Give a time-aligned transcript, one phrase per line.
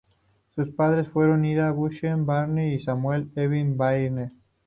[0.55, 4.31] Sus padres fueron Ida Bushnell Barney y Samuel Eben Barney.